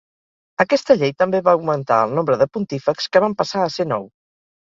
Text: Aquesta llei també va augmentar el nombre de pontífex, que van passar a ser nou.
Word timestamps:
Aquesta 0.63 0.95
llei 1.01 1.11
també 1.23 1.41
va 1.47 1.53
augmentar 1.57 1.99
el 2.07 2.17
nombre 2.19 2.39
de 2.41 2.49
pontífex, 2.57 3.09
que 3.17 3.23
van 3.27 3.35
passar 3.43 3.65
a 3.67 3.71
ser 3.77 3.87
nou. 3.93 4.09